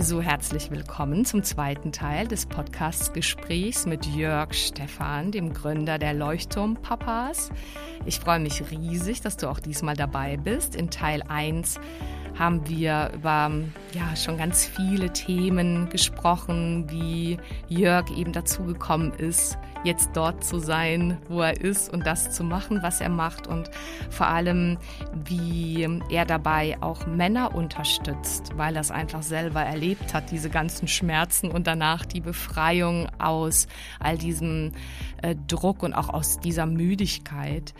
[0.00, 7.50] So herzlich willkommen zum zweiten Teil des Podcast-Gesprächs mit Jörg Stephan, dem Gründer der Leuchtturm-Papas.
[8.04, 10.74] Ich freue mich riesig, dass du auch diesmal dabei bist.
[10.74, 11.78] In Teil 1
[12.36, 13.52] haben wir über
[13.94, 17.38] ja schon ganz viele Themen gesprochen, wie
[17.68, 22.42] Jörg eben dazu gekommen ist, jetzt dort zu sein, wo er ist und das zu
[22.42, 23.70] machen, was er macht und
[24.10, 24.78] vor allem,
[25.24, 30.88] wie er dabei auch Männer unterstützt, weil er es einfach selber erlebt hat, diese ganzen
[30.88, 33.68] Schmerzen und danach die Befreiung aus
[34.00, 34.72] all diesem
[35.22, 37.74] äh, Druck und auch aus dieser Müdigkeit,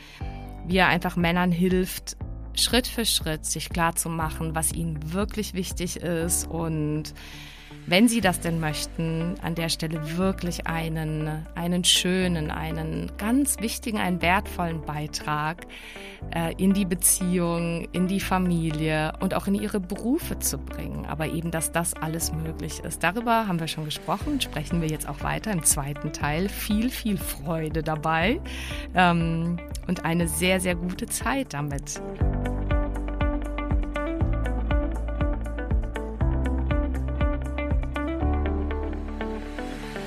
[0.67, 2.17] wie er einfach Männern hilft,
[2.57, 7.15] Schritt für Schritt sich klar zu machen, was ihnen wirklich wichtig ist und
[7.87, 13.99] wenn Sie das denn möchten, an der Stelle wirklich einen, einen schönen, einen ganz wichtigen,
[13.99, 15.67] einen wertvollen Beitrag
[16.35, 21.05] äh, in die Beziehung, in die Familie und auch in Ihre Berufe zu bringen.
[21.07, 23.03] Aber eben, dass das alles möglich ist.
[23.03, 26.49] Darüber haben wir schon gesprochen, sprechen wir jetzt auch weiter im zweiten Teil.
[26.49, 28.41] Viel, viel Freude dabei
[28.95, 32.01] ähm, und eine sehr, sehr gute Zeit damit.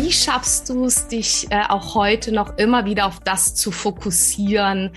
[0.00, 4.92] Wie schaffst du es, dich äh, auch heute noch immer wieder auf das zu fokussieren,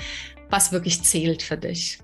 [0.51, 1.97] was wirklich zählt für dich?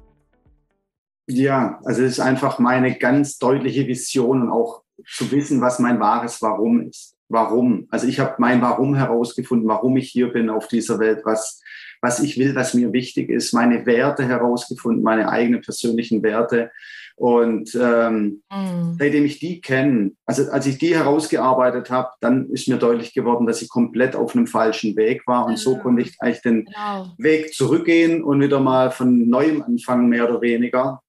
[1.28, 6.00] Ja, also es ist einfach meine ganz deutliche Vision und auch zu wissen, was mein
[6.00, 7.16] wahres Warum ist.
[7.30, 7.86] Warum?
[7.92, 11.62] Also ich habe mein Warum herausgefunden, warum ich hier bin auf dieser Welt, was,
[12.02, 16.72] was ich will, was mir wichtig ist, meine Werte herausgefunden, meine eigenen persönlichen Werte
[17.18, 18.96] und ähm, mhm.
[19.00, 23.48] seitdem ich die kenne, also als ich die herausgearbeitet habe, dann ist mir deutlich geworden,
[23.48, 25.48] dass ich komplett auf einem falschen Weg war.
[25.48, 25.58] Und ja.
[25.58, 27.08] so konnte ich eigentlich den genau.
[27.18, 31.02] Weg zurückgehen und wieder mal von neuem anfangen, mehr oder weniger.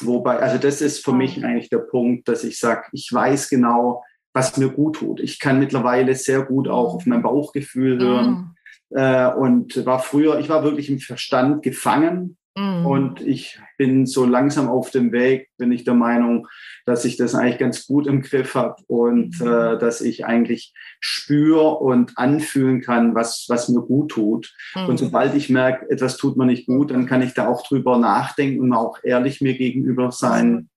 [0.00, 1.18] Wobei, also das ist für mhm.
[1.18, 5.20] mich eigentlich der Punkt, dass ich sage, ich weiß genau, was mir gut tut.
[5.20, 8.56] Ich kann mittlerweile sehr gut auch auf mein Bauchgefühl hören.
[8.90, 8.98] Mhm.
[8.98, 12.86] Äh, und war früher, ich war wirklich im Verstand gefangen Mhm.
[12.86, 16.46] Und ich bin so langsam auf dem Weg, bin ich der Meinung,
[16.86, 19.46] dass ich das eigentlich ganz gut im Griff habe und mhm.
[19.46, 24.54] äh, dass ich eigentlich spüre und anfühlen kann, was, was mir gut tut.
[24.76, 24.86] Mhm.
[24.86, 27.98] Und sobald ich merke, etwas tut mir nicht gut, dann kann ich da auch drüber
[27.98, 30.68] nachdenken und auch ehrlich mir gegenüber sein,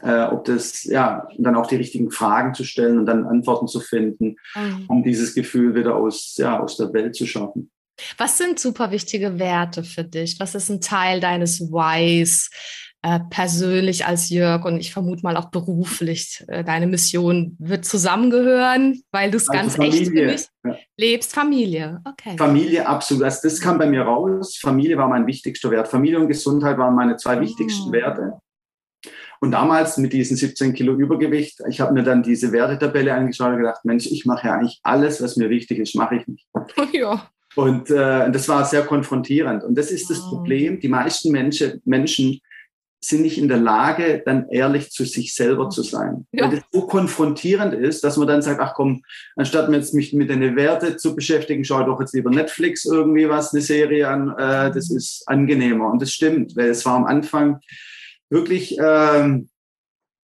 [0.00, 3.78] äh, ob das, ja, dann auch die richtigen Fragen zu stellen und dann Antworten zu
[3.78, 4.86] finden, mhm.
[4.88, 7.70] um dieses Gefühl wieder aus, ja, aus der Welt zu schaffen.
[8.16, 10.38] Was sind super wichtige Werte für dich?
[10.40, 12.50] Was ist ein Teil deines Whys
[13.02, 16.44] äh, persönlich als Jörg und ich vermute mal auch beruflich?
[16.48, 20.84] Äh, deine Mission wird zusammengehören, weil du es also ganz Familie, echt für mich ja.
[20.96, 21.34] lebst.
[21.34, 22.36] Familie, okay.
[22.36, 23.24] Familie, absolut.
[23.24, 24.58] Also das kam bei mir raus.
[24.60, 25.88] Familie war mein wichtigster Wert.
[25.88, 27.40] Familie und Gesundheit waren meine zwei oh.
[27.40, 28.38] wichtigsten Werte.
[29.40, 33.58] Und damals mit diesen 17 Kilo Übergewicht, ich habe mir dann diese Wertetabelle angeschaut und
[33.58, 36.46] gedacht, Mensch, ich mache ja eigentlich alles, was mir wichtig ist, mache ich nicht.
[36.92, 37.28] Ja.
[37.54, 39.62] Und äh, das war sehr konfrontierend.
[39.62, 40.80] Und das ist das Problem.
[40.80, 42.40] Die meisten Menschen, Menschen
[43.04, 46.26] sind nicht in der Lage, dann ehrlich zu sich selber zu sein.
[46.32, 46.44] Ja.
[46.44, 49.02] Weil das so konfrontierend ist, dass man dann sagt, ach komm,
[49.36, 53.52] anstatt jetzt mich mit den Werten zu beschäftigen, schaue doch jetzt lieber Netflix irgendwie was,
[53.52, 54.30] eine Serie an.
[54.30, 54.96] Äh, das mhm.
[54.96, 55.90] ist angenehmer.
[55.90, 57.60] Und das stimmt, weil es war am Anfang
[58.30, 59.48] wirklich ähm,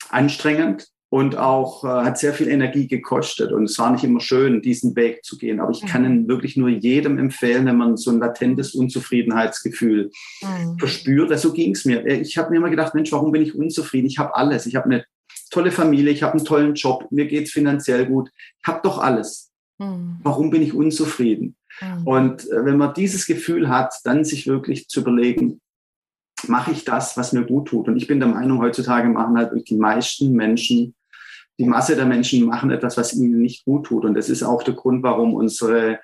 [0.09, 3.51] anstrengend und auch äh, hat sehr viel Energie gekostet.
[3.53, 5.59] Und es war nicht immer schön, diesen Weg zu gehen.
[5.59, 6.11] Aber ich kann mhm.
[6.11, 10.11] ihn wirklich nur jedem empfehlen, wenn man so ein latentes Unzufriedenheitsgefühl
[10.43, 10.79] mhm.
[10.79, 11.31] verspürt.
[11.31, 12.05] Also so ging es mir.
[12.07, 14.07] Ich habe mir immer gedacht, Mensch, warum bin ich unzufrieden?
[14.07, 14.67] Ich habe alles.
[14.67, 15.05] Ich habe eine
[15.51, 18.31] tolle Familie, ich habe einen tollen Job, mir geht's finanziell gut.
[18.61, 19.51] Ich habe doch alles.
[19.79, 20.19] Mhm.
[20.23, 21.57] Warum bin ich unzufrieden?
[21.81, 22.07] Mhm.
[22.07, 25.61] Und äh, wenn man dieses Gefühl hat, dann sich wirklich zu überlegen,
[26.47, 27.89] mache ich das, was mir gut tut?
[27.89, 30.95] Und ich bin der Meinung, heutzutage machen halt die meisten Menschen
[31.59, 34.05] die Masse der Menschen machen etwas, was ihnen nicht gut tut.
[34.05, 35.99] Und das ist auch der Grund, warum unsere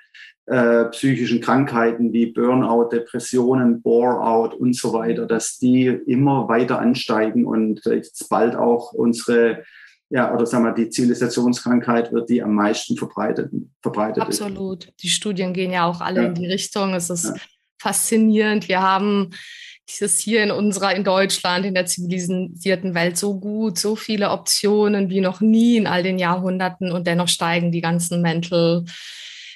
[0.47, 7.45] äh, psychischen Krankheiten wie Burnout, Depressionen, Bore-out und so weiter, dass die immer weiter ansteigen
[7.45, 9.63] und jetzt bald auch unsere
[10.09, 13.49] ja, oder sagen wir, die Zivilisationskrankheit wird die am meisten verbreitet,
[13.81, 14.85] verbreitet Absolut.
[14.85, 14.93] Ist.
[15.01, 16.27] Die Studien gehen ja auch alle ja.
[16.27, 16.93] in die Richtung.
[16.93, 17.33] Es ist ja.
[17.79, 18.69] faszinierend.
[18.69, 19.31] Wir haben
[19.89, 25.09] dieses hier in unserer, in Deutschland, in der zivilisierten Welt so gut, so viele Optionen
[25.09, 28.83] wie noch nie in all den Jahrhunderten und dennoch steigen die ganzen Mental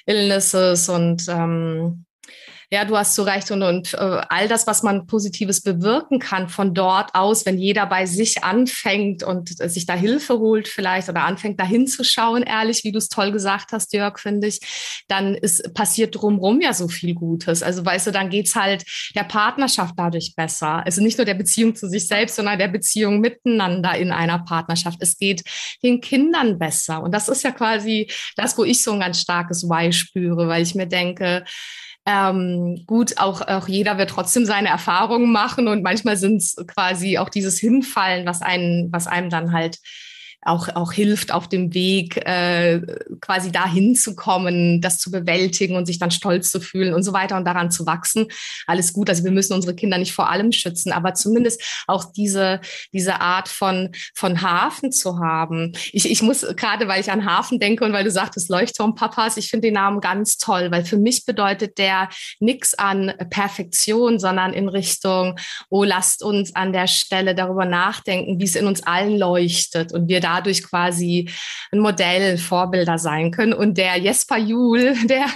[0.06, 2.04] Illnesses und ähm,
[2.72, 6.48] ja, du hast so recht und, und äh, all das, was man Positives bewirken kann
[6.48, 11.08] von dort aus, wenn jeder bei sich anfängt und äh, sich da Hilfe holt vielleicht
[11.08, 14.60] oder anfängt da hinzuschauen, ehrlich, wie du es toll gesagt hast, Jörg, finde ich,
[15.08, 17.64] dann ist, passiert drumherum ja so viel Gutes.
[17.64, 18.84] Also weißt du, dann geht's halt
[19.16, 20.86] der Partnerschaft dadurch besser.
[20.86, 24.98] Also nicht nur der Beziehung zu sich selbst, sondern der Beziehung miteinander in einer Partnerschaft.
[25.00, 25.42] Es geht
[25.82, 27.02] den Kindern besser.
[27.02, 30.62] Und das ist ja quasi das, wo ich so ein ganz starkes Why spüre, weil
[30.62, 31.44] ich mir denke,
[32.10, 37.18] ähm, gut, auch, auch jeder wird trotzdem seine Erfahrungen machen und manchmal sind es quasi
[37.18, 39.78] auch dieses Hinfallen, was einen, was einem dann halt
[40.42, 42.80] auch, auch hilft auf dem Weg, äh,
[43.20, 47.12] quasi dahin zu kommen, das zu bewältigen und sich dann stolz zu fühlen und so
[47.12, 48.26] weiter und daran zu wachsen.
[48.66, 49.10] Alles gut.
[49.10, 52.60] Also wir müssen unsere Kinder nicht vor allem schützen, aber zumindest auch diese,
[52.92, 55.72] diese Art von, von Hafen zu haben.
[55.92, 59.50] Ich, ich muss gerade, weil ich an Hafen denke und weil du sagtest Leuchtturmpapas, ich
[59.50, 62.08] finde den Namen ganz toll, weil für mich bedeutet der
[62.38, 65.38] nichts an Perfektion, sondern in Richtung,
[65.68, 70.08] oh, lasst uns an der Stelle darüber nachdenken, wie es in uns allen leuchtet und
[70.08, 71.28] wir da dadurch quasi
[71.72, 73.52] ein Modell, Vorbilder sein können.
[73.52, 75.26] Und der Jesper Juhl, der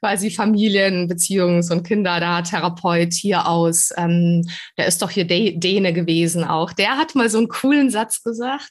[0.00, 4.42] quasi Familien-, Beziehungs- und Kindertherapeut hier aus, ähm,
[4.76, 8.70] der ist doch hier Däne gewesen auch, der hat mal so einen coolen Satz gesagt,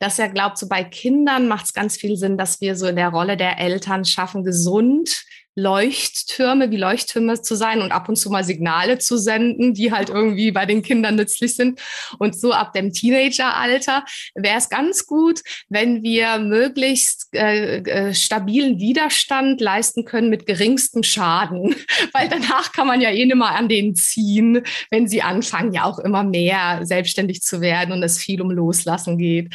[0.00, 2.96] dass er glaubt, so bei Kindern macht es ganz viel Sinn, dass wir so in
[2.96, 8.30] der Rolle der Eltern schaffen, gesund Leuchttürme wie Leuchttürme zu sein und ab und zu
[8.30, 11.80] mal Signale zu senden, die halt irgendwie bei den Kindern nützlich sind.
[12.18, 14.04] Und so ab dem Teenageralter
[14.34, 21.02] wäre es ganz gut, wenn wir möglichst äh, äh, stabilen Widerstand leisten können mit geringstem
[21.02, 21.74] Schaden,
[22.12, 25.98] weil danach kann man ja eh nicht an denen ziehen, wenn sie anfangen, ja auch
[25.98, 29.52] immer mehr selbstständig zu werden und es viel um Loslassen geht.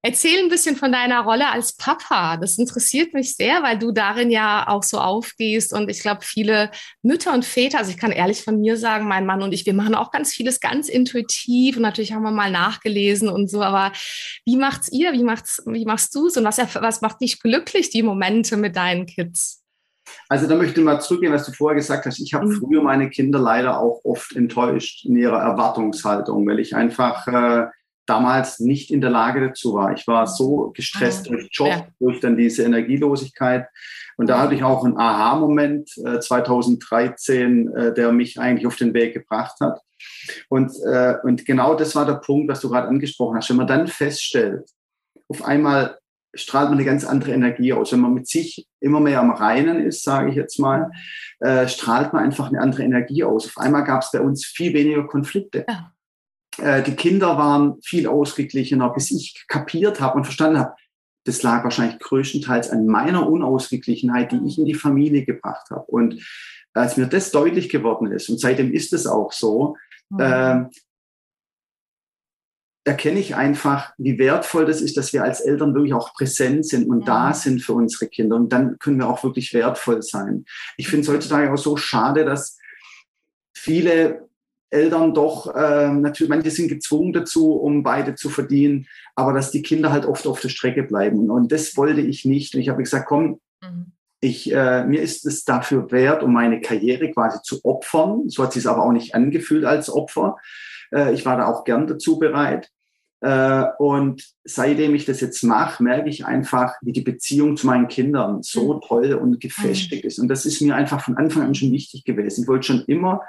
[0.00, 2.36] Erzähl ein bisschen von deiner Rolle als Papa.
[2.36, 5.72] Das interessiert mich sehr, weil du darin ja auch so aufgehst.
[5.72, 6.70] Und ich glaube, viele
[7.02, 9.74] Mütter und Väter, also ich kann ehrlich von mir sagen, mein Mann und ich, wir
[9.74, 11.76] machen auch ganz vieles ganz intuitiv.
[11.76, 13.60] Und natürlich haben wir mal nachgelesen und so.
[13.60, 13.92] Aber
[14.44, 15.12] wie macht's ihr?
[15.12, 16.36] Wie macht's, wie machst du's?
[16.36, 19.64] Und was, was macht dich glücklich, die Momente mit deinen Kids?
[20.28, 22.20] Also da möchte ich mal zurückgehen, was du vorher gesagt hast.
[22.20, 22.52] Ich habe mhm.
[22.52, 27.66] früher meine Kinder leider auch oft enttäuscht in ihrer Erwartungshaltung, weil ich einfach äh,
[28.08, 29.92] damals nicht in der Lage dazu war.
[29.92, 31.86] Ich war so gestresst ah, durch Job, ja.
[32.00, 33.66] durch dann diese Energielosigkeit.
[34.16, 38.94] Und da hatte ich auch einen Aha-Moment äh, 2013, äh, der mich eigentlich auf den
[38.94, 39.80] Weg gebracht hat.
[40.48, 43.50] Und, äh, und genau das war der Punkt, was du gerade angesprochen hast.
[43.50, 44.68] Wenn man dann feststellt,
[45.28, 45.98] auf einmal
[46.34, 47.92] strahlt man eine ganz andere Energie aus.
[47.92, 50.90] Wenn man mit sich immer mehr am Reinen ist, sage ich jetzt mal,
[51.40, 53.46] äh, strahlt man einfach eine andere Energie aus.
[53.46, 55.64] Auf einmal gab es bei uns viel weniger Konflikte.
[55.68, 55.92] Ja.
[56.58, 60.74] Äh, die Kinder waren viel ausgeglichener, bis ich kapiert habe und verstanden habe,
[61.24, 65.84] das lag wahrscheinlich größtenteils an meiner Unausgeglichenheit, die ich in die Familie gebracht habe.
[65.84, 66.22] Und
[66.72, 69.76] als mir das deutlich geworden ist, und seitdem ist es auch so,
[70.08, 70.20] mhm.
[70.20, 70.64] äh,
[72.84, 76.88] erkenne ich einfach, wie wertvoll das ist, dass wir als Eltern wirklich auch präsent sind
[76.88, 77.06] und ja.
[77.06, 78.36] da sind für unsere Kinder.
[78.36, 80.46] Und dann können wir auch wirklich wertvoll sein.
[80.78, 82.58] Ich finde es heutzutage auch so schade, dass
[83.54, 84.27] viele
[84.70, 89.62] Eltern doch, äh, natürlich, manche sind gezwungen dazu, um beide zu verdienen, aber dass die
[89.62, 91.30] Kinder halt oft auf der Strecke bleiben.
[91.30, 92.54] Und das wollte ich nicht.
[92.54, 93.92] Und ich habe gesagt, komm, mhm.
[94.20, 98.28] ich, äh, mir ist es dafür wert, um meine Karriere quasi zu opfern.
[98.28, 100.36] So hat sich aber auch nicht angefühlt als Opfer.
[100.92, 102.70] Äh, ich war da auch gern dazu bereit.
[103.20, 107.88] Äh, und seitdem ich das jetzt mache, merke ich einfach, wie die Beziehung zu meinen
[107.88, 108.80] Kindern so mhm.
[108.86, 110.08] toll und gefestigt mhm.
[110.08, 110.18] ist.
[110.18, 112.42] Und das ist mir einfach von Anfang an schon wichtig gewesen.
[112.42, 113.22] Ich wollte schon immer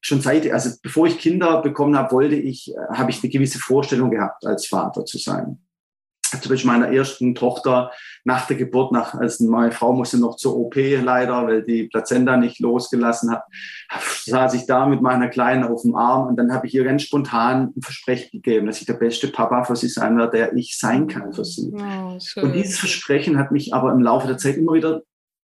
[0.00, 3.58] schon seit, also bevor ich Kinder bekommen habe, wollte ich, äh, habe ich eine gewisse
[3.58, 5.58] Vorstellung gehabt, als Vater zu sein.
[6.30, 7.90] Zum Beispiel meiner ersten Tochter
[8.24, 12.36] nach der Geburt, nach, als meine Frau musste noch zur OP leider, weil die Plazenta
[12.36, 13.44] nicht losgelassen hat,
[14.24, 17.02] saß ich da mit meiner Kleinen auf dem Arm und dann habe ich ihr ganz
[17.02, 20.78] spontan ein Versprechen gegeben, dass ich der beste Papa für sie sein werde, der ich
[20.78, 21.72] sein kann für sie.
[21.74, 25.02] Oh, und dieses Versprechen hat mich aber im Laufe der Zeit immer wieder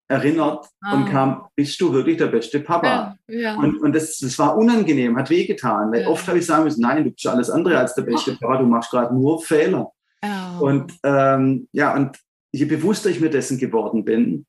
[0.09, 0.95] erinnert ah.
[0.95, 3.17] und kam, bist du wirklich der beste Papa?
[3.29, 3.55] Ja, ja.
[3.57, 6.09] Und, und das, das war unangenehm, hat wehgetan, weil ja.
[6.09, 8.67] oft habe ich sagen müssen, nein, du bist alles andere als der beste Papa, du
[8.67, 9.91] machst gerade nur Fehler.
[10.25, 10.67] Oh.
[10.67, 12.19] Und ähm, ja, und
[12.53, 14.47] je bewusster ich mir dessen geworden bin,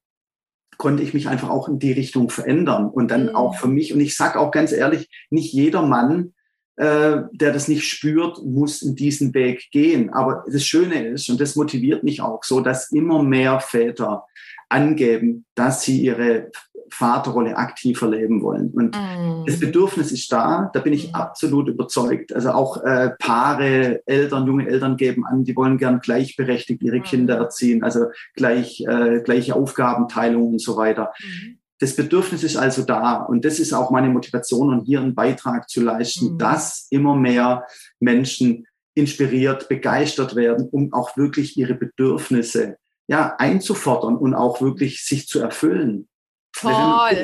[0.78, 3.36] konnte ich mich einfach auch in die Richtung verändern und dann mhm.
[3.36, 3.94] auch für mich.
[3.94, 6.34] Und ich sage auch ganz ehrlich, nicht jeder Mann,
[6.76, 10.10] äh, der das nicht spürt, muss in diesen Weg gehen.
[10.12, 14.26] Aber das Schöne ist, und das motiviert mich auch so, dass immer mehr Väter
[14.70, 16.52] angeben, dass sie ihre
[16.94, 18.70] Vaterrolle aktiver leben wollen.
[18.70, 19.46] Und mm.
[19.46, 21.16] das Bedürfnis ist da, da bin ich mm.
[21.16, 22.34] absolut überzeugt.
[22.34, 27.04] Also auch äh, Paare, Eltern, junge Eltern geben an, die wollen gern gleichberechtigt ihre mm.
[27.04, 31.12] Kinder erziehen, also gleich, äh, gleiche Aufgabenteilung und so weiter.
[31.20, 31.58] Mm.
[31.80, 35.70] Das Bedürfnis ist also da und das ist auch meine Motivation, um hier einen Beitrag
[35.70, 36.38] zu leisten, mm.
[36.38, 37.66] dass immer mehr
[38.00, 45.28] Menschen inspiriert, begeistert werden, um auch wirklich ihre Bedürfnisse ja, einzufordern und auch wirklich sich
[45.28, 46.08] zu erfüllen.
[46.54, 46.74] Toll.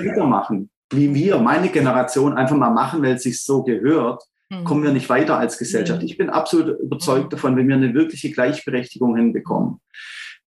[0.01, 4.63] Wir machen, wie wir, meine Generation, einfach mal machen, weil es sich so gehört, mhm.
[4.63, 6.01] kommen wir nicht weiter als Gesellschaft.
[6.01, 6.07] Mhm.
[6.07, 7.29] Ich bin absolut überzeugt mhm.
[7.29, 9.79] davon, wenn wir eine wirkliche Gleichberechtigung hinbekommen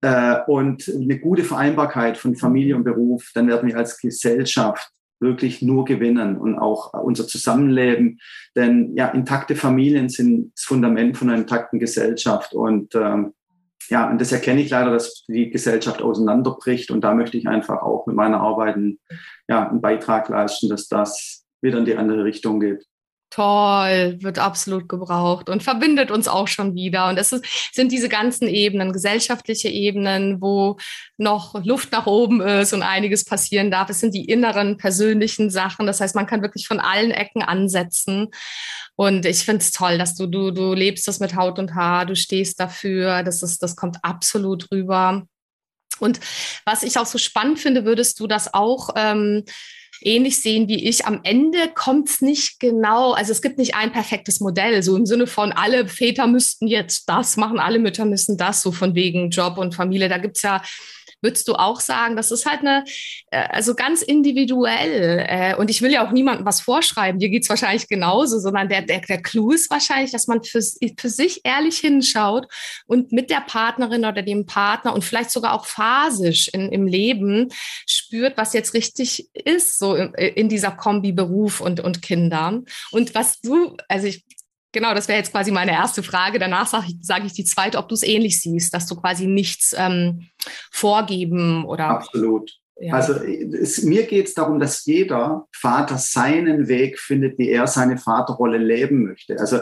[0.01, 5.61] äh, und eine gute Vereinbarkeit von Familie und Beruf, dann werden wir als Gesellschaft wirklich
[5.61, 8.19] nur gewinnen und auch unser Zusammenleben.
[8.55, 12.53] Denn ja, intakte Familien sind das Fundament von einer intakten Gesellschaft.
[12.53, 13.33] Und ähm,
[13.91, 16.91] ja, und das erkenne ich leider, dass die Gesellschaft auseinanderbricht.
[16.91, 18.99] Und da möchte ich einfach auch mit meiner Arbeit einen,
[19.49, 22.85] ja, einen Beitrag leisten, dass das wieder in die andere Richtung geht.
[23.31, 27.07] Toll, wird absolut gebraucht und verbindet uns auch schon wieder.
[27.07, 30.75] Und es ist, sind diese ganzen Ebenen, gesellschaftliche Ebenen, wo
[31.17, 33.89] noch Luft nach oben ist und einiges passieren darf.
[33.89, 35.87] Es sind die inneren persönlichen Sachen.
[35.87, 38.27] Das heißt, man kann wirklich von allen Ecken ansetzen.
[38.97, 42.05] Und ich finde es toll, dass du, du, du lebst das mit Haut und Haar,
[42.05, 45.25] du stehst dafür, das, ist, das kommt absolut rüber.
[45.99, 46.19] Und
[46.65, 49.45] was ich auch so spannend finde, würdest du das auch ähm,
[50.01, 51.05] ähnlich sehen wie ich.
[51.05, 55.05] Am Ende kommt es nicht genau, also es gibt nicht ein perfektes Modell, so im
[55.05, 59.29] Sinne von alle Väter müssten jetzt das machen, alle Mütter müssen das, so von wegen
[59.29, 60.09] Job und Familie.
[60.09, 60.61] Da gibt es ja
[61.21, 62.83] würdest du auch sagen, das ist halt eine,
[63.31, 65.25] äh, also ganz individuell.
[65.27, 68.69] Äh, und ich will ja auch niemandem was vorschreiben, dir geht es wahrscheinlich genauso, sondern
[68.69, 72.47] der, der, der Clou ist wahrscheinlich, dass man für, für sich ehrlich hinschaut
[72.87, 77.49] und mit der Partnerin oder dem Partner und vielleicht sogar auch phasisch in, im Leben
[77.85, 82.65] spürt, was jetzt richtig ist, so in, in dieser Kombi Beruf und, und Kindern.
[82.91, 84.23] Und was du, also ich
[84.71, 86.39] Genau, das wäre jetzt quasi meine erste Frage.
[86.39, 89.27] Danach sage ich, sag ich die zweite, ob du es ähnlich siehst, dass du quasi
[89.27, 90.27] nichts ähm,
[90.71, 91.89] vorgeben oder.
[91.89, 92.51] Absolut.
[92.81, 92.95] Ja.
[92.95, 97.99] Also es, mir geht es darum, dass jeder Vater seinen Weg findet, wie er seine
[97.99, 99.39] Vaterrolle leben möchte.
[99.39, 99.57] Also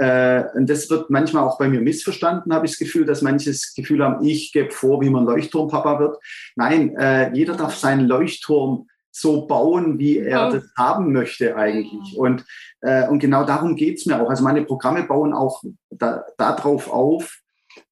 [0.00, 0.38] ja.
[0.38, 3.50] äh, und das wird manchmal auch bei mir missverstanden, habe ich das Gefühl, dass manche
[3.50, 6.16] das Gefühl haben, ich gebe vor, wie man Leuchtturmpapa wird.
[6.56, 10.50] Nein, äh, jeder darf seinen Leuchtturm so bauen, wie er ja.
[10.50, 12.16] das haben möchte eigentlich.
[12.16, 12.44] Und,
[12.82, 14.28] äh, und genau darum geht's mir auch.
[14.28, 17.40] Also meine Programme bauen auch da, darauf auf.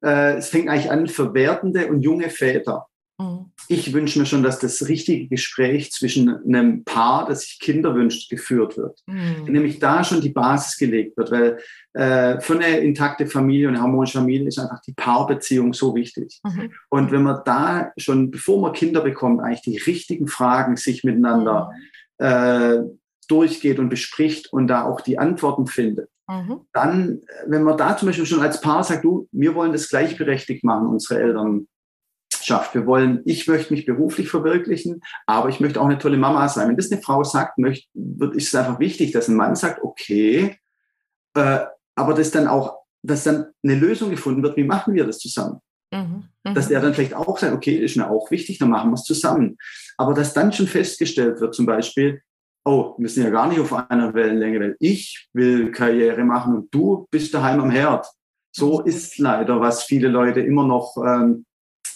[0.02, 2.86] Äh, es fängt eigentlich an für werdende und junge Väter.
[3.18, 3.52] Mhm.
[3.68, 8.28] Ich wünsche mir schon, dass das richtige Gespräch zwischen einem Paar, das sich Kinder wünscht,
[8.28, 9.00] geführt wird.
[9.06, 9.44] Mhm.
[9.44, 11.58] Nämlich da schon die Basis gelegt wird, weil
[11.92, 16.40] äh, für eine intakte Familie und eine harmonische Familie ist einfach die Paarbeziehung so wichtig.
[16.44, 16.72] Mhm.
[16.90, 21.70] Und wenn man da schon, bevor man Kinder bekommt, eigentlich die richtigen Fragen sich miteinander
[22.18, 22.26] mhm.
[22.26, 22.82] äh,
[23.28, 26.62] durchgeht und bespricht und da auch die Antworten findet, mhm.
[26.72, 30.64] dann, wenn man da zum Beispiel schon als Paar sagt, du, wir wollen das gleichberechtigt
[30.64, 31.68] machen, unsere Eltern
[32.46, 32.74] schafft.
[32.74, 36.68] Wir wollen, ich möchte mich beruflich verwirklichen, aber ich möchte auch eine tolle Mama sein.
[36.68, 39.82] Wenn das eine Frau sagt, möchte, wird, ist es einfach wichtig, dass ein Mann sagt,
[39.82, 40.58] okay,
[41.34, 41.60] äh,
[41.94, 45.60] aber dass dann auch, dass dann eine Lösung gefunden wird, wie machen wir das zusammen?
[45.92, 46.24] Mhm.
[46.44, 46.54] Mhm.
[46.54, 49.04] Dass der dann vielleicht auch sagt, okay, ist mir auch wichtig, dann machen wir es
[49.04, 49.56] zusammen.
[49.96, 52.20] Aber dass dann schon festgestellt wird, zum Beispiel,
[52.64, 56.74] oh, wir sind ja gar nicht auf einer Wellenlänge, weil ich will Karriere machen und
[56.74, 58.06] du bist daheim am Herd.
[58.52, 58.86] So mhm.
[58.86, 61.44] ist leider, was viele Leute immer noch ähm,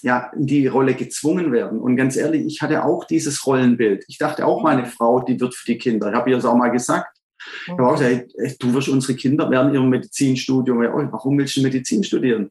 [0.02, 1.80] ja, in die Rolle gezwungen werden.
[1.80, 4.04] Und ganz ehrlich, ich hatte auch dieses Rollenbild.
[4.08, 6.08] Ich dachte auch, meine Frau, die wird für die Kinder.
[6.10, 7.18] Ich habe ihr das auch mal gesagt.
[7.64, 11.56] Ich habe auch gesagt, hey, du wirst unsere Kinder während ihrem Medizinstudium, oh, warum willst
[11.56, 12.50] du Medizin studieren?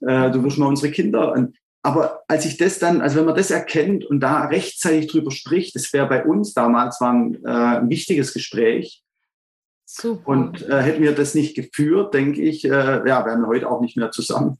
[0.00, 1.34] Äh, du wirst mal unsere Kinder.
[1.82, 5.76] Aber als ich das dann, also wenn man das erkennt und da rechtzeitig drüber spricht,
[5.76, 9.04] das wäre bei uns damals war ein, äh, ein wichtiges Gespräch.
[9.84, 10.28] Super.
[10.28, 13.80] Und äh, hätten wir das nicht geführt, denke ich, äh, ja, wären wir heute auch
[13.80, 14.58] nicht mehr zusammen.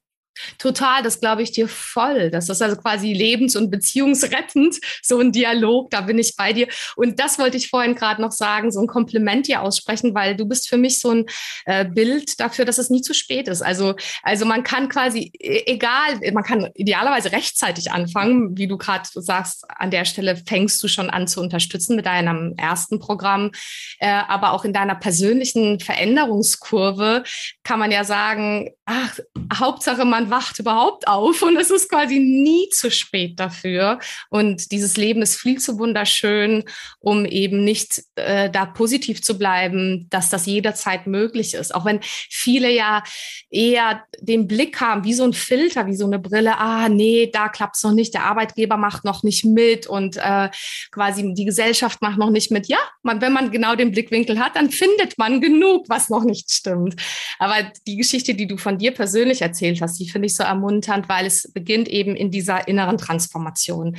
[0.59, 2.31] Total, das glaube ich dir voll.
[2.31, 6.69] Das ist also quasi lebens- und beziehungsrettend, so ein Dialog, da bin ich bei dir.
[6.97, 10.47] Und das wollte ich vorhin gerade noch sagen, so ein Kompliment dir aussprechen, weil du
[10.47, 11.27] bist für mich so ein
[11.65, 13.63] äh, Bild dafür, dass es nie zu spät ist.
[13.63, 19.09] Also, also man kann quasi, e, egal, man kann idealerweise rechtzeitig anfangen, wie du gerade
[19.15, 23.53] sagst, an der Stelle fängst du schon an zu unterstützen mit deinem ersten Programm,
[23.99, 27.25] äh, aber auch in deiner persönlichen Veränderungskurve
[27.63, 29.19] kann man ja sagen, ach,
[29.55, 33.99] Hauptsache man wacht überhaupt auf und es ist quasi nie zu spät dafür.
[34.31, 36.65] Und dieses Leben ist viel zu wunderschön,
[37.01, 41.75] um eben nicht äh, da positiv zu bleiben, dass das jederzeit möglich ist.
[41.75, 43.03] Auch wenn viele ja
[43.51, 47.49] eher den Blick haben, wie so ein Filter, wie so eine Brille, ah nee, da
[47.49, 50.51] klappt es noch nicht, der Arbeitgeber macht noch nicht mit und äh,
[50.91, 52.69] quasi die Gesellschaft macht noch nicht mit.
[52.69, 56.51] Ja, man, wenn man genau den Blickwinkel hat, dann findet man genug, was noch nicht
[56.51, 56.97] stimmt.
[57.39, 57.57] Aber
[57.87, 61.27] die Geschichte, die du von dir persönlich erzählt hast, die finde ich so ermunternd, weil
[61.27, 63.99] es beginnt eben in dieser inneren Transformation.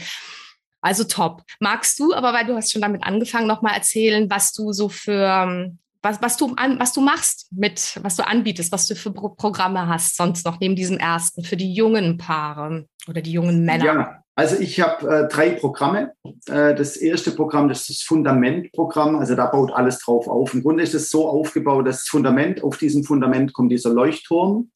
[0.81, 1.43] Also top.
[1.59, 5.27] Magst du, aber weil du hast schon damit angefangen, nochmal erzählen, was du so für,
[5.27, 9.29] ähm, was, was, du was du machst mit, was du anbietest, was du für Pro
[9.29, 13.86] Programme hast, sonst noch neben diesem ersten, für die jungen Paare oder die jungen Männer?
[13.86, 16.13] Ja, also ich habe äh, drei Programme.
[16.47, 19.17] Äh, das erste Programm, das ist das Fundamentprogramm.
[19.17, 20.55] Also da baut alles drauf auf.
[20.55, 24.71] Im Grunde ist es so aufgebaut, dass das Fundament, auf diesem Fundament kommt dieser Leuchtturm.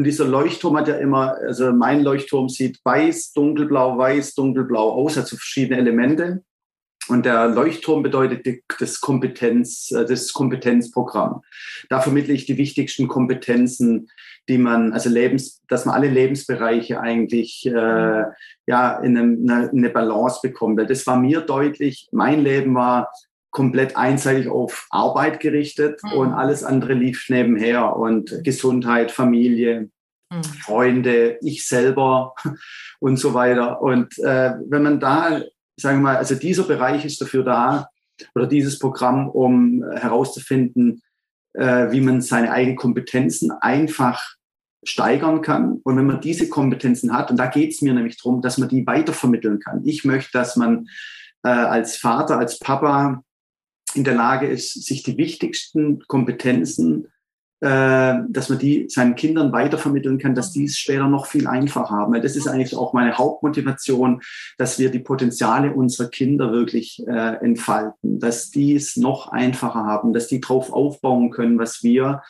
[0.00, 5.18] Und dieser Leuchtturm hat ja immer, also mein Leuchtturm sieht weiß, dunkelblau, weiß, dunkelblau aus,
[5.18, 6.42] also verschiedene Elemente.
[7.08, 11.42] Und der Leuchtturm bedeutet das Kompetenz, äh, das Kompetenzprogramm.
[11.90, 14.08] Da vermittle ich die wichtigsten Kompetenzen,
[14.48, 18.24] die man, also Lebens, dass man alle Lebensbereiche eigentlich äh,
[18.66, 20.80] ja in eine, eine Balance bekommt.
[20.88, 22.08] Das war mir deutlich.
[22.10, 23.12] Mein Leben war
[23.50, 26.12] komplett einseitig auf Arbeit gerichtet mhm.
[26.12, 29.90] und alles andere lief nebenher und Gesundheit, Familie,
[30.30, 30.44] mhm.
[30.44, 32.34] Freunde, ich selber
[33.00, 33.82] und so weiter.
[33.82, 35.42] Und äh, wenn man da,
[35.76, 37.88] sagen wir mal, also dieser Bereich ist dafür da
[38.34, 41.02] oder dieses Programm, um herauszufinden,
[41.54, 44.36] äh, wie man seine eigenen Kompetenzen einfach
[44.84, 45.80] steigern kann.
[45.82, 48.68] Und wenn man diese Kompetenzen hat, und da geht es mir nämlich darum, dass man
[48.68, 49.82] die weitervermitteln kann.
[49.84, 50.86] Ich möchte, dass man
[51.42, 53.22] äh, als Vater, als Papa
[53.94, 57.08] in der Lage ist, sich die wichtigsten Kompetenzen,
[57.60, 61.90] äh, dass man die seinen Kindern weitervermitteln kann, dass die es später noch viel einfacher
[61.90, 62.14] haben.
[62.14, 64.22] Weil das ist eigentlich auch meine Hauptmotivation,
[64.56, 70.14] dass wir die Potenziale unserer Kinder wirklich äh, entfalten, dass die es noch einfacher haben,
[70.14, 72.22] dass die drauf aufbauen können, was wir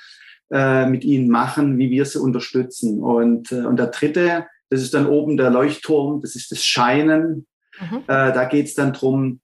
[0.51, 3.01] äh, mit ihnen machen, wie wir sie unterstützen.
[3.01, 7.47] Und, äh, und der dritte, das ist dann oben der Leuchtturm, das ist das Scheinen.
[7.81, 7.99] Mhm.
[8.09, 9.41] Äh, da geht es dann drum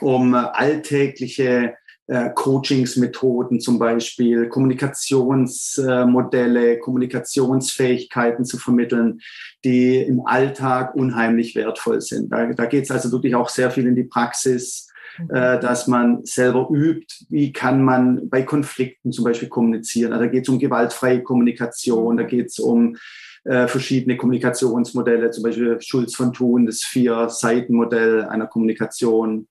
[0.00, 1.74] um alltägliche
[2.08, 9.20] äh, Coachingsmethoden zum Beispiel, Kommunikationsmodelle, Kommunikationsfähigkeiten zu vermitteln,
[9.64, 12.32] die im Alltag unheimlich wertvoll sind.
[12.32, 15.30] Da, da geht es also wirklich auch sehr viel in die Praxis, mhm.
[15.30, 20.12] äh, dass man selber übt, wie kann man bei Konflikten zum Beispiel kommunizieren.
[20.12, 22.96] Also da geht es um gewaltfreie Kommunikation, da geht es um
[23.44, 29.46] äh, verschiedene Kommunikationsmodelle, zum Beispiel Schulz von Thun, das Vier-Seiten-Modell einer Kommunikation.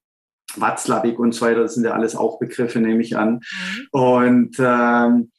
[0.56, 3.34] Watzlawick und so weiter, das sind ja alles auch Begriffe, nehme ich an.
[3.34, 3.88] Mhm.
[3.92, 5.32] Und ähm,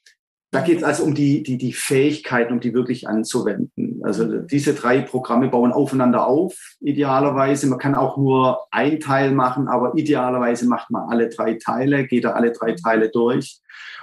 [0.52, 4.00] da geht es also um die, die, die Fähigkeiten, um die wirklich anzuwenden.
[4.04, 7.66] Also diese drei Programme bauen aufeinander auf, idealerweise.
[7.68, 12.24] Man kann auch nur ein Teil machen, aber idealerweise macht man alle drei Teile, geht
[12.24, 12.76] da alle drei mhm.
[12.76, 13.60] Teile durch.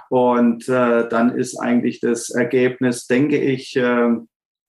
[0.10, 4.10] Und äh, dann ist eigentlich das Ergebnis, denke ich, äh,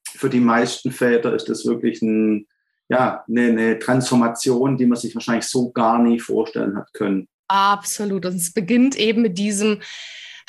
[0.06, 2.46] für die meisten Väter ist das wirklich ein,
[2.90, 7.28] ja, eine, eine Transformation, die man sich wahrscheinlich so gar nie vorstellen hat können.
[7.48, 8.26] Absolut.
[8.26, 9.80] Und es beginnt eben mit diesem,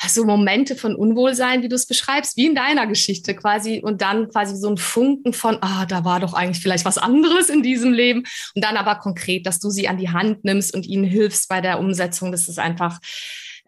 [0.08, 4.28] so Momente von Unwohlsein, wie du es beschreibst, wie in deiner Geschichte quasi und dann
[4.28, 7.92] quasi so ein Funken von, ah, da war doch eigentlich vielleicht was anderes in diesem
[7.92, 8.24] Leben
[8.56, 11.60] und dann aber konkret, dass du sie an die Hand nimmst und ihnen hilfst bei
[11.60, 12.32] der Umsetzung.
[12.32, 12.98] Das ist einfach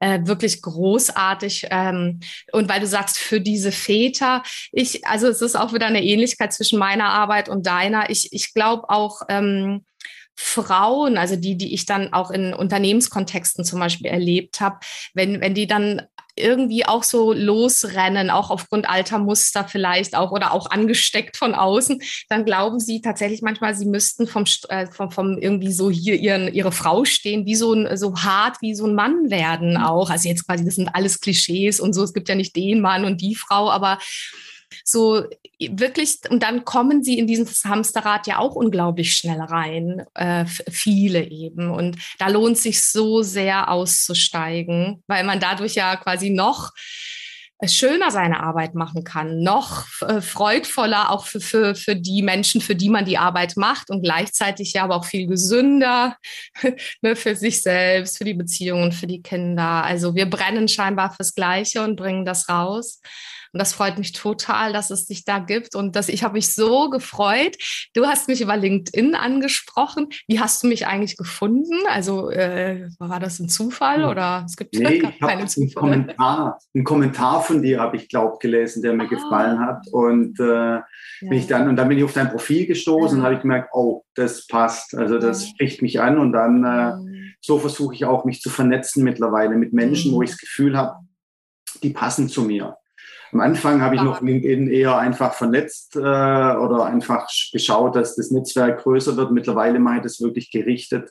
[0.00, 1.68] äh, wirklich großartig.
[1.70, 2.20] Ähm,
[2.52, 6.52] und weil du sagst, für diese Väter, ich, also es ist auch wieder eine Ähnlichkeit
[6.52, 8.11] zwischen meiner Arbeit und deiner.
[8.11, 9.85] Ich, ich glaube auch, ähm,
[10.37, 14.78] Frauen, also die, die ich dann auch in Unternehmenskontexten zum Beispiel erlebt habe,
[15.14, 16.02] wenn, wenn die dann
[16.37, 22.03] irgendwie auch so losrennen, auch aufgrund alter Muster vielleicht auch oder auch angesteckt von außen,
[22.29, 26.53] dann glauben sie tatsächlich manchmal, sie müssten vom, äh, vom, vom irgendwie so hier ihren,
[26.53, 29.85] ihre Frau stehen, wie so ein, so hart wie so ein Mann werden mhm.
[29.85, 30.11] auch.
[30.11, 32.03] Also jetzt quasi, das sind alles Klischees und so.
[32.03, 33.99] Es gibt ja nicht den Mann und die Frau, aber
[34.85, 35.25] so
[35.59, 41.23] wirklich, und dann kommen sie in dieses Hamsterrad ja auch unglaublich schnell rein, äh, viele
[41.23, 41.71] eben.
[41.71, 46.73] Und da lohnt sich so sehr auszusteigen, weil man dadurch ja quasi noch
[47.67, 52.75] schöner seine Arbeit machen kann, noch äh, freudvoller auch für, für, für die Menschen, für
[52.75, 56.17] die man die Arbeit macht und gleichzeitig ja aber auch viel gesünder
[57.03, 59.85] ne, für sich selbst, für die Beziehungen, für die Kinder.
[59.85, 63.01] Also wir brennen scheinbar fürs Gleiche und bringen das raus.
[63.55, 65.77] Und das freut mich total, dass es dich da gibt.
[65.77, 67.57] Und dass ich habe mich so gefreut.
[67.95, 70.09] Du hast mich über LinkedIn angesprochen.
[70.27, 71.75] Wie hast du mich eigentlich gefunden?
[71.88, 75.64] Also äh, war das ein Zufall oder es gibt nee, keine Zufälle?
[75.64, 79.09] Einen Kommentar, einen Kommentar von dir habe ich glaube gelesen, der mir ah.
[79.09, 80.83] gefallen hat und äh, ja.
[81.21, 83.21] bin ich dann und dann bin ich auf dein Profil gestoßen ja.
[83.21, 85.51] und habe ich gemerkt, oh, das passt, also das ja.
[85.51, 89.73] spricht mich an und dann äh, so versuche ich auch mich zu vernetzen mittlerweile mit
[89.73, 90.17] Menschen, mhm.
[90.17, 90.97] wo ich das Gefühl habe,
[91.85, 92.77] die passen zu mir.
[93.35, 98.31] Am Anfang habe ich noch LinkedIn eher einfach vernetzt äh, oder einfach geschaut, dass das
[98.31, 99.33] Netzwerk größer wird.
[99.33, 101.11] Mittlerweile mache ich das wirklich gerichtet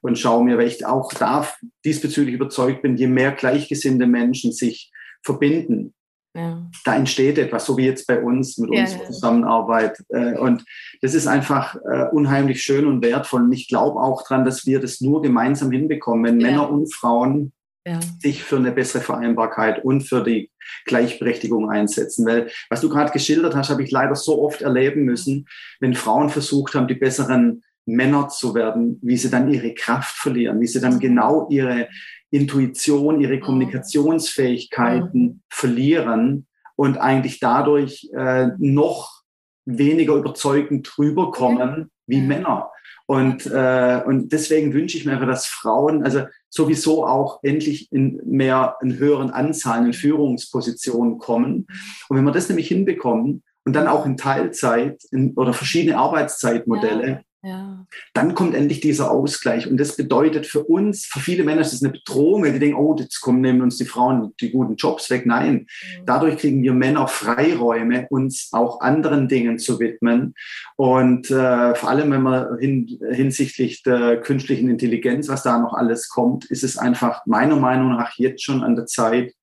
[0.00, 1.48] und schaue mir, weil ich auch da
[1.84, 4.92] diesbezüglich überzeugt bin, je mehr gleichgesinnte Menschen sich
[5.24, 5.94] verbinden,
[6.36, 6.64] ja.
[6.84, 9.06] da entsteht etwas, so wie jetzt bei uns mit ja, unserer ja.
[9.06, 9.98] Zusammenarbeit.
[10.10, 10.64] Äh, und
[11.02, 13.42] das ist einfach äh, unheimlich schön und wertvoll.
[13.42, 17.52] Und ich glaube auch daran, dass wir das nur gemeinsam hinbekommen, wenn Männer und Frauen
[17.86, 18.00] ja.
[18.20, 20.50] sich für eine bessere Vereinbarkeit und für die
[20.86, 22.26] Gleichberechtigung einsetzen.
[22.26, 25.46] Weil was du gerade geschildert hast, habe ich leider so oft erleben müssen,
[25.80, 30.60] wenn Frauen versucht haben, die besseren Männer zu werden, wie sie dann ihre Kraft verlieren,
[30.60, 31.88] wie sie dann genau ihre
[32.30, 35.40] Intuition, ihre Kommunikationsfähigkeiten mhm.
[35.50, 39.22] verlieren und eigentlich dadurch äh, noch
[39.66, 42.70] weniger überzeugend rüberkommen wie Männer.
[43.06, 48.20] Und, äh, und deswegen wünsche ich mir einfach, dass Frauen, also sowieso auch endlich in
[48.24, 51.66] mehr, in höheren Anzahlen in Führungspositionen kommen.
[52.08, 57.08] Und wenn wir das nämlich hinbekommen und dann auch in Teilzeit in, oder verschiedene Arbeitszeitmodelle,
[57.08, 57.20] ja.
[57.44, 57.84] Ja.
[58.14, 59.68] Dann kommt endlich dieser Ausgleich.
[59.68, 62.78] Und das bedeutet für uns, für viele Männer ist es eine Bedrohung, weil die denken,
[62.78, 65.26] oh, jetzt kommen nehmen uns die Frauen die guten Jobs weg.
[65.26, 65.66] Nein,
[65.98, 66.06] mhm.
[66.06, 70.34] dadurch kriegen wir Männer Freiräume, uns auch anderen Dingen zu widmen.
[70.76, 76.08] Und äh, vor allem, wenn man hin, hinsichtlich der künstlichen Intelligenz, was da noch alles
[76.08, 79.34] kommt, ist es einfach meiner Meinung nach jetzt schon an der Zeit,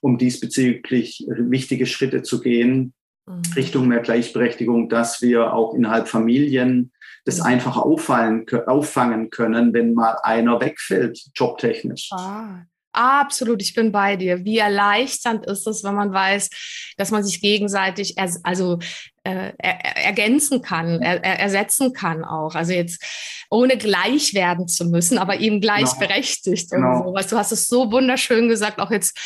[0.00, 2.92] um diesbezüglich wichtige Schritte zu gehen,
[3.26, 3.42] mhm.
[3.54, 6.90] Richtung mehr Gleichberechtigung, dass wir auch innerhalb Familien
[7.26, 12.08] das einfach auffallen, auffangen können, wenn mal einer wegfällt, jobtechnisch.
[12.12, 12.62] Ah.
[12.96, 14.46] Absolut, ich bin bei dir.
[14.46, 16.48] Wie erleichternd ist es, wenn man weiß,
[16.96, 18.78] dass man sich gegenseitig er, also
[19.22, 22.54] äh, er, ergänzen kann, er, ersetzen kann auch.
[22.54, 23.04] Also jetzt
[23.50, 25.74] ohne gleich werden zu müssen, aber eben genau.
[25.74, 27.00] gleichberechtigt genau.
[27.00, 27.26] und sowas.
[27.26, 29.18] Du hast es so wunderschön gesagt, auch jetzt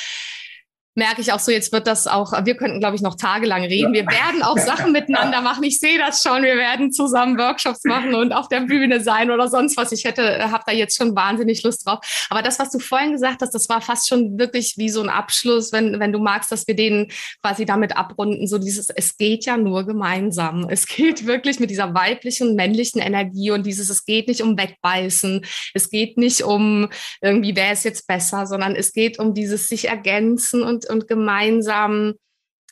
[1.01, 3.95] merke ich auch so, jetzt wird das auch, wir könnten, glaube ich, noch tagelang reden.
[3.95, 5.65] Wir werden auch Sachen miteinander machen.
[5.65, 6.43] Ich sehe das schon.
[6.43, 9.93] Wir werden zusammen Workshops machen und auf der Bühne sein oder sonst was.
[9.93, 12.01] Ich hätte, habe da jetzt schon wahnsinnig Lust drauf.
[12.29, 15.09] Aber das, was du vorhin gesagt hast, das war fast schon wirklich wie so ein
[15.09, 17.11] Abschluss, wenn, wenn du magst, dass wir den
[17.43, 18.47] quasi damit abrunden.
[18.47, 20.69] So dieses, es geht ja nur gemeinsam.
[20.69, 25.47] Es geht wirklich mit dieser weiblichen, männlichen Energie und dieses, es geht nicht um Wegbeißen.
[25.73, 26.91] Es geht nicht um
[27.23, 32.15] irgendwie, wer ist jetzt besser, sondern es geht um dieses sich ergänzen und und, gemeinsam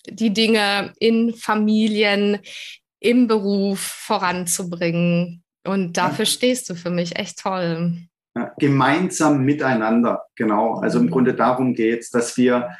[0.09, 2.39] die Dinge in Familien,
[3.01, 5.43] im Beruf voranzubringen.
[5.65, 6.31] Und dafür ja.
[6.31, 7.93] stehst du für mich echt toll.
[8.37, 10.75] Ja, gemeinsam miteinander, genau.
[10.75, 11.11] Also im mhm.
[11.11, 12.71] Grunde darum geht es, dass wir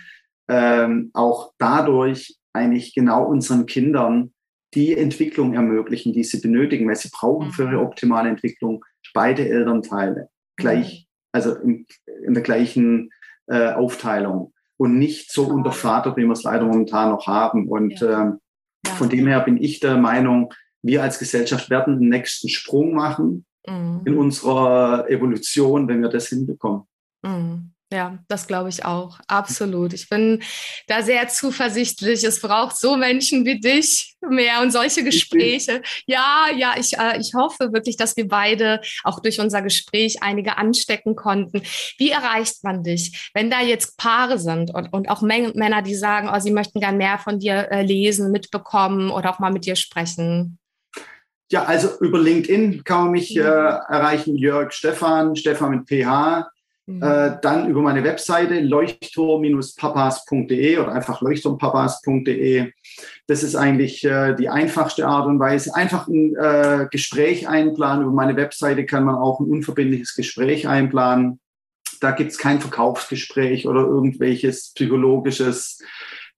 [0.49, 4.33] ähm, auch dadurch eigentlich genau unseren Kindern
[4.75, 7.87] die Entwicklung ermöglichen, die sie benötigen, weil sie brauchen für ihre mhm.
[7.87, 11.29] optimale Entwicklung beide Elternteile gleich, mhm.
[11.33, 11.87] also in,
[12.27, 13.11] in der gleichen
[13.47, 17.69] äh, Aufteilung und nicht so unter Vater, wie wir es leider momentan noch haben.
[17.69, 18.39] Und ja.
[18.87, 18.93] Ja.
[18.95, 23.45] von dem her bin ich der Meinung, wir als Gesellschaft werden den nächsten Sprung machen
[23.67, 24.03] mhm.
[24.05, 26.85] in unserer Evolution, wenn wir das hinbekommen.
[27.23, 27.73] Mhm.
[27.91, 29.19] Ja, das glaube ich auch.
[29.29, 29.95] Absolut.
[29.95, 30.43] Ich bin
[30.89, 32.23] da sehr zuversichtlich.
[32.23, 35.81] Es braucht so Menschen wie dich mehr und solche Gespräche.
[36.07, 40.59] Ja, ja, ich, äh, ich hoffe wirklich, dass wir beide auch durch unser Gespräch einige
[40.59, 41.63] anstecken konnten.
[41.97, 46.29] Wie erreicht man dich, wenn da jetzt Paare sind und, und auch Männer, die sagen,
[46.31, 49.77] oh, sie möchten gern mehr von dir äh, lesen, mitbekommen oder auch mal mit dir
[49.77, 50.59] sprechen?
[51.51, 56.51] Ja, also über LinkedIn kann man mich äh, erreichen, Jörg Stefan, Stefan mit PH.
[56.89, 57.03] Mhm.
[57.03, 62.73] Äh, dann über meine Webseite leuchtturm-papas.de oder einfach leuchtturmpapas.de.
[63.27, 65.75] Das ist eigentlich äh, die einfachste Art und Weise.
[65.75, 68.05] Einfach ein äh, Gespräch einplanen.
[68.05, 71.41] Über meine Webseite kann man auch ein unverbindliches Gespräch einplanen.
[72.01, 75.83] Da gibt es kein Verkaufsgespräch oder irgendwelches psychologisches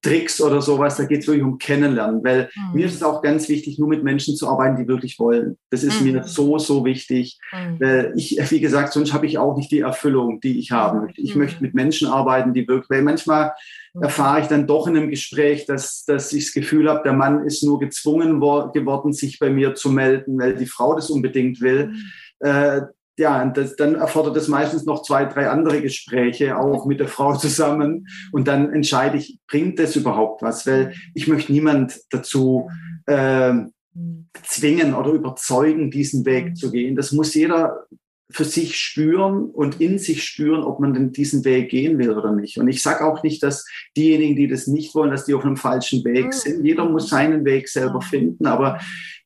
[0.01, 2.75] Tricks oder sowas, da geht es wirklich um Kennenlernen, weil mhm.
[2.75, 5.57] mir ist es auch ganz wichtig, nur mit Menschen zu arbeiten, die wirklich wollen.
[5.69, 6.11] Das ist mhm.
[6.11, 7.79] mir so, so wichtig, mhm.
[7.79, 11.21] weil ich, wie gesagt, sonst habe ich auch nicht die Erfüllung, die ich haben möchte.
[11.21, 11.41] Ich mhm.
[11.41, 13.53] möchte mit Menschen arbeiten, die wirklich, weil manchmal
[13.93, 14.03] mhm.
[14.03, 17.45] erfahre ich dann doch in einem Gespräch, dass, dass ich das Gefühl habe, der Mann
[17.45, 21.87] ist nur gezwungen geworden, sich bei mir zu melden, weil die Frau das unbedingt will.
[21.87, 22.47] Mhm.
[22.47, 22.81] Äh,
[23.17, 27.35] ja, das, dann erfordert es meistens noch zwei, drei andere Gespräche, auch mit der Frau
[27.37, 28.07] zusammen.
[28.31, 30.65] Und dann entscheide ich, bringt das überhaupt was?
[30.65, 32.69] Weil ich möchte niemand dazu
[33.05, 33.53] äh,
[34.43, 36.95] zwingen oder überzeugen, diesen Weg zu gehen.
[36.95, 37.85] Das muss jeder
[38.31, 42.31] für sich spüren und in sich spüren, ob man denn diesen Weg gehen will oder
[42.31, 42.57] nicht.
[42.57, 43.65] Und ich sage auch nicht, dass
[43.97, 46.31] diejenigen, die das nicht wollen, dass die auf einem falschen Weg mhm.
[46.31, 46.65] sind.
[46.65, 48.09] Jeder muss seinen Weg selber mhm.
[48.09, 48.45] finden.
[48.45, 48.79] Aber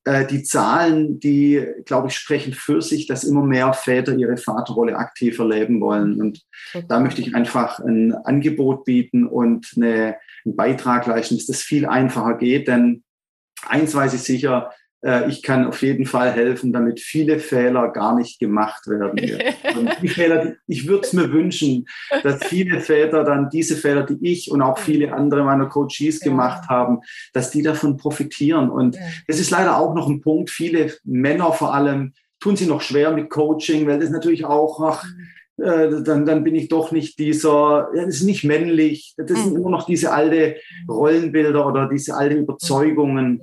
[0.05, 5.39] die Zahlen, die, glaube ich, sprechen für sich, dass immer mehr Väter ihre Vaterrolle aktiv
[5.39, 6.21] erleben wollen.
[6.21, 6.45] Und
[6.87, 11.87] da möchte ich einfach ein Angebot bieten und eine, einen Beitrag leisten, dass das viel
[11.87, 12.67] einfacher geht.
[12.67, 13.03] Denn
[13.67, 14.84] eins weiß ich sicher, äh,
[15.27, 19.17] ich kann auf jeden Fall helfen, damit viele Fehler gar nicht gemacht werden.
[20.01, 21.85] die Fehler, ich würde es mir wünschen,
[22.23, 26.69] dass viele Väter dann diese Fehler, die ich und auch viele andere meiner Coaches gemacht
[26.69, 27.01] haben,
[27.33, 28.69] dass die davon profitieren.
[28.69, 32.81] Und es ist leider auch noch ein Punkt, viele Männer vor allem tun sie noch
[32.81, 35.03] schwer mit Coaching, weil das natürlich auch, ach,
[35.57, 35.63] mhm.
[35.63, 39.59] äh, dann, dann bin ich doch nicht dieser, das ist nicht männlich, das sind mhm.
[39.61, 43.41] immer noch diese alte Rollenbilder oder diese alte Überzeugungen.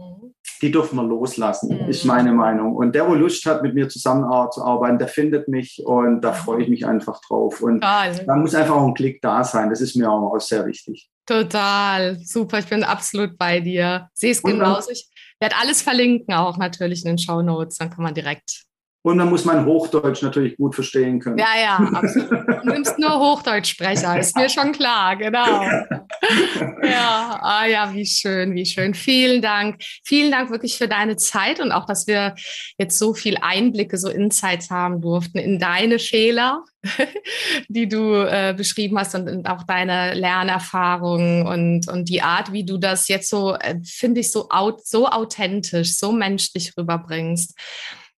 [0.62, 1.88] Die dürfen wir loslassen, mhm.
[1.88, 2.74] ist meine Meinung.
[2.76, 6.68] Und der, wo Lust hat, mit mir zusammenzuarbeiten, der findet mich und da freue ich
[6.68, 7.60] mich einfach drauf.
[7.60, 8.24] Und Total.
[8.24, 9.68] da muss einfach auch ein Klick da sein.
[9.70, 11.10] Das ist mir auch sehr wichtig.
[11.26, 12.60] Total, super.
[12.60, 14.08] Ich bin absolut bei dir.
[14.14, 14.90] Sehe es genauso.
[14.90, 15.08] Ich
[15.40, 17.78] werde alles verlinken, auch natürlich in den Show Notes.
[17.78, 18.64] Dann kann man direkt
[19.04, 21.36] und man muss mein Hochdeutsch natürlich gut verstehen können.
[21.36, 22.30] Ja, ja, absolut.
[22.30, 25.44] Du nimmst nur Hochdeutschsprecher, ist mir schon klar, genau.
[26.84, 28.94] Ja, ah ja, wie schön, wie schön.
[28.94, 29.82] Vielen Dank.
[30.04, 32.34] Vielen Dank wirklich für deine Zeit und auch, dass wir
[32.78, 36.64] jetzt so viel Einblicke, so Insights haben durften in deine Fehler,
[37.68, 42.64] die du äh, beschrieben hast und, und, auch deine Lernerfahrungen und, und die Art, wie
[42.64, 44.48] du das jetzt so, äh, finde ich, so,
[44.84, 47.54] so authentisch, so menschlich rüberbringst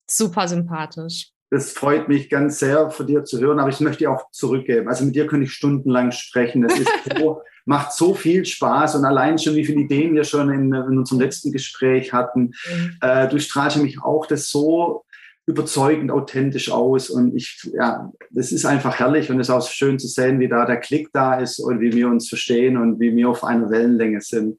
[0.06, 1.30] super sympathisch.
[1.50, 4.88] Das freut mich ganz sehr von dir zu hören, aber ich möchte auch zurückgeben.
[4.88, 6.62] Also mit dir könnte ich stundenlang sprechen.
[6.62, 6.88] Das ist
[7.18, 10.98] so, macht so viel Spaß und allein schon, wie viele Ideen wir schon in, in
[10.98, 12.52] unserem letzten Gespräch hatten.
[12.70, 12.96] Mhm.
[13.00, 15.04] Äh, du strahlst mich auch das so
[15.46, 19.98] überzeugend authentisch aus und ich, ja, das ist einfach herrlich und es ist auch schön
[19.98, 23.14] zu sehen, wie da der Klick da ist und wie wir uns verstehen und wie
[23.14, 24.58] wir auf einer Wellenlänge sind.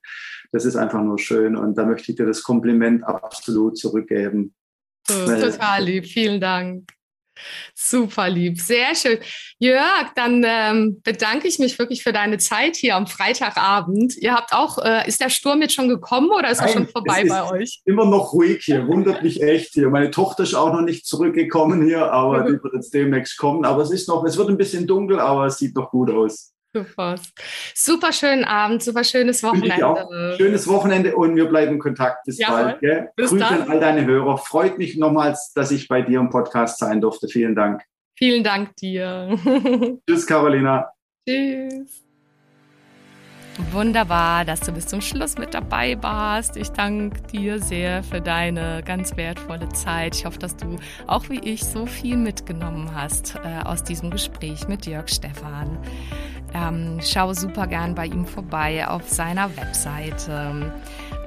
[0.51, 4.53] Das ist einfach nur schön und da möchte ich dir das Kompliment absolut zurückgeben.
[5.07, 6.89] Total lieb, vielen Dank.
[7.73, 9.19] Super lieb, sehr schön.
[9.59, 14.15] Jörg, dann ähm, bedanke ich mich wirklich für deine Zeit hier am Freitagabend.
[14.17, 16.87] Ihr habt auch, äh, ist der Sturm jetzt schon gekommen oder ist Nein, er schon
[16.87, 17.81] vorbei bei euch?
[17.85, 19.89] Immer noch ruhig hier, wundert mich echt hier.
[19.89, 23.65] Meine Tochter ist auch noch nicht zurückgekommen hier, aber die wird jetzt demnächst kommen.
[23.65, 26.52] Aber es ist noch, es wird ein bisschen dunkel, aber es sieht noch gut aus.
[26.75, 27.15] Super.
[27.75, 30.35] Super schönen Abend, super schönes Wochenende.
[30.37, 32.25] Schönes Wochenende und wir bleiben in Kontakt.
[32.25, 32.79] Bis ja, bald.
[33.15, 33.61] Bis Grüße dann.
[33.61, 34.39] an all deine Hörer.
[34.39, 37.27] Freut mich nochmals, dass ich bei dir im Podcast sein durfte.
[37.27, 37.83] Vielen Dank.
[38.17, 39.37] Vielen Dank dir.
[40.07, 40.91] Tschüss, Carolina.
[41.27, 42.03] Tschüss.
[43.71, 46.57] Wunderbar, dass du bis zum Schluss mit dabei warst.
[46.57, 50.15] Ich danke dir sehr für deine ganz wertvolle Zeit.
[50.15, 54.67] Ich hoffe, dass du auch wie ich so viel mitgenommen hast äh, aus diesem Gespräch
[54.67, 55.77] mit Jörg Stefan.
[56.53, 60.71] Ähm, schau super gern bei ihm vorbei auf seiner Webseite.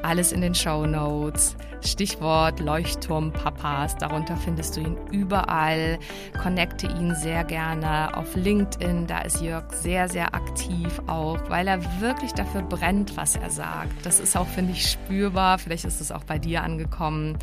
[0.03, 1.57] Alles in den Show Notes.
[1.83, 3.97] Stichwort Leuchtturm Papas.
[3.97, 5.99] Darunter findest du ihn überall.
[6.43, 9.07] Connecte ihn sehr gerne auf LinkedIn.
[9.07, 14.05] Da ist Jörg sehr, sehr aktiv auch, weil er wirklich dafür brennt, was er sagt.
[14.05, 15.59] Das ist auch, finde ich, spürbar.
[15.59, 17.39] Vielleicht ist es auch bei dir angekommen.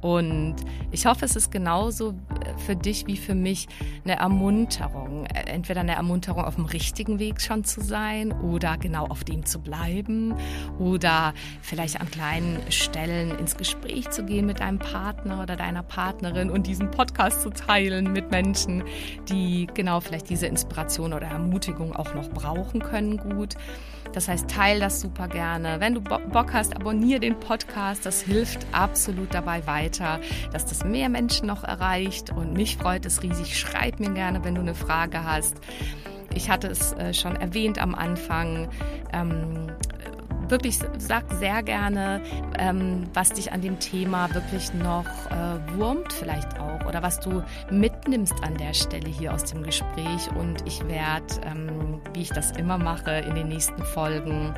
[0.00, 0.56] Und
[0.90, 2.14] ich hoffe, es ist genauso
[2.58, 3.68] für dich wie für mich
[4.04, 5.26] eine Ermunterung.
[5.26, 9.44] Äh, entweder eine Ermunterung, auf dem richtigen Weg schon zu sein oder genau auf dem
[9.44, 10.34] zu bleiben
[10.78, 16.50] oder vielleicht an kleinen Stellen ins Gespräch zu gehen mit deinem Partner oder deiner Partnerin
[16.50, 18.84] und diesen Podcast zu teilen mit Menschen,
[19.28, 23.56] die genau vielleicht diese Inspiration oder Ermutigung auch noch brauchen können gut.
[24.12, 25.80] Das heißt, teil das super gerne.
[25.80, 28.04] Wenn du Bock hast, abonniere den Podcast.
[28.04, 30.20] Das hilft absolut dabei weiter,
[30.52, 32.30] dass das mehr Menschen noch erreicht.
[32.42, 33.58] Und mich freut es riesig.
[33.58, 35.56] Schreib mir gerne, wenn du eine Frage hast.
[36.34, 38.68] Ich hatte es äh, schon erwähnt am Anfang.
[39.12, 39.68] Ähm,
[40.48, 42.22] wirklich sag sehr gerne,
[42.58, 47.42] ähm, was dich an dem Thema wirklich noch äh, wurmt vielleicht auch oder was du
[47.70, 50.30] mitnimmst an der Stelle hier aus dem Gespräch.
[50.38, 54.54] Und ich werde, ähm, wie ich das immer mache, in den nächsten Folgen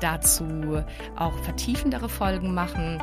[0.00, 0.82] dazu
[1.16, 3.00] auch vertiefendere Folgen machen.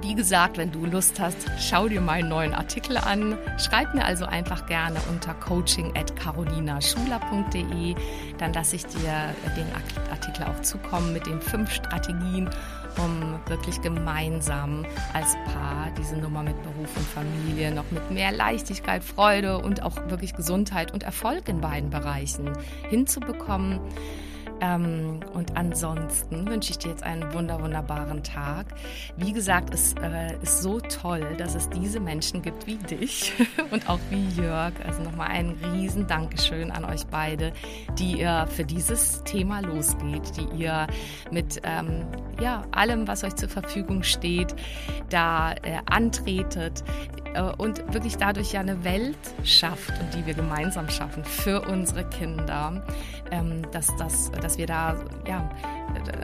[0.00, 3.36] Wie gesagt, wenn du Lust hast, schau dir meinen neuen Artikel an.
[3.58, 7.96] Schreib mir also einfach gerne unter coaching at carolinaschuler.de.
[8.38, 9.66] Dann lasse ich dir den
[10.10, 12.48] Artikel auch zukommen mit den fünf Strategien,
[12.96, 19.02] um wirklich gemeinsam als Paar diese Nummer mit Beruf und Familie noch mit mehr Leichtigkeit,
[19.02, 22.52] Freude und auch wirklich Gesundheit und Erfolg in beiden Bereichen
[22.88, 23.80] hinzubekommen.
[24.60, 28.66] Ähm, und ansonsten wünsche ich dir jetzt einen wunder, wunderbaren Tag.
[29.16, 33.32] Wie gesagt, es äh, ist so toll, dass es diese Menschen gibt wie dich
[33.70, 34.72] und auch wie Jörg.
[34.84, 37.52] Also nochmal ein riesen Dankeschön an euch beide,
[37.98, 40.86] die ihr für dieses Thema losgeht, die ihr
[41.30, 42.06] mit ähm,
[42.40, 44.54] ja, allem, was euch zur Verfügung steht,
[45.10, 46.84] da äh, antretet
[47.34, 52.04] äh, und wirklich dadurch ja eine Welt schafft und die wir gemeinsam schaffen für unsere
[52.08, 52.82] Kinder,
[53.30, 54.96] ähm, dass, dass, dass wir da
[55.26, 55.48] ja,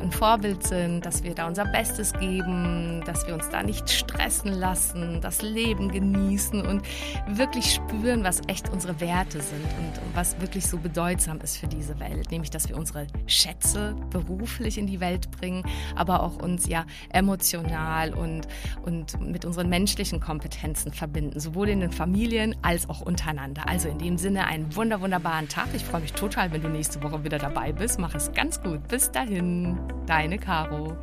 [0.00, 4.52] ein Vorbild sind, dass wir da unser Bestes geben, dass wir uns da nicht stressen
[4.52, 6.82] lassen, das Leben genießen und
[7.28, 11.98] wirklich spüren, was echt unsere Werte sind und was wirklich so bedeutsam ist für diese
[12.00, 15.64] Welt, nämlich dass wir unsere Schätze beruflich in die Welt bringen,
[15.96, 18.48] aber auch uns ja emotional und,
[18.84, 23.68] und mit unseren menschlichen Kompetenzen verbinden, sowohl in den Familien als auch untereinander.
[23.68, 25.68] Also in dem Sinne einen wunder wunderbaren Tag.
[25.74, 27.98] Ich freue mich total, wenn du nächste Woche wieder dabei bist.
[27.98, 28.87] Mach es ganz gut.
[28.88, 29.63] Bis dahin,
[30.07, 30.96] Deine Caro.